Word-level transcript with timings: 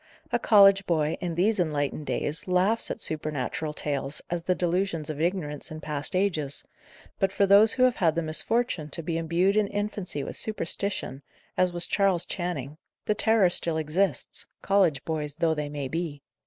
A 0.31 0.39
college 0.39 0.87
boy, 0.87 1.15
in 1.21 1.35
these 1.35 1.59
enlightened 1.59 2.07
days, 2.07 2.47
laughs 2.47 2.89
at 2.89 3.01
supernatural 3.01 3.71
tales 3.71 4.19
as 4.31 4.43
the 4.45 4.55
delusions 4.55 5.11
of 5.11 5.21
ignorance 5.21 5.69
in 5.69 5.79
past 5.79 6.15
ages; 6.15 6.63
but 7.19 7.31
for 7.31 7.45
those 7.45 7.73
who 7.73 7.83
have 7.83 7.97
had 7.97 8.15
the 8.15 8.23
misfortune 8.23 8.89
to 8.89 9.03
be 9.03 9.15
imbued 9.19 9.55
in 9.55 9.67
infancy 9.67 10.23
with 10.23 10.35
superstition, 10.37 11.21
as 11.55 11.71
was 11.71 11.85
Charles 11.85 12.25
Channing, 12.25 12.79
the 13.05 13.13
terror 13.13 13.51
still 13.51 13.77
exists, 13.77 14.47
college 14.63 15.05
boys 15.05 15.35
though 15.35 15.53
they 15.53 15.69
may 15.69 15.87
be. 15.87 16.23